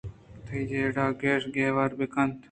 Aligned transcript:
تئی 0.45 0.59
جیڑہ 0.69 1.05
ءَ 1.15 1.19
گش 1.21 1.41
ءُگیوار 1.49 1.91
بہ 1.97 2.05
کنت 2.13 2.39